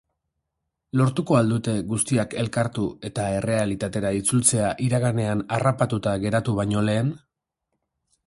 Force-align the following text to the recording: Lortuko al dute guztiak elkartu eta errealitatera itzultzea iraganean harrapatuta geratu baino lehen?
Lortuko 0.99 1.35
al 1.39 1.51
dute 1.55 1.73
guztiak 1.89 2.31
elkartu 2.43 2.85
eta 3.09 3.27
errealitatera 3.41 4.13
itzultzea 4.21 4.71
iraganean 4.87 5.45
harrapatuta 5.57 6.15
geratu 6.27 6.57
baino 6.61 6.83
lehen? 6.89 7.13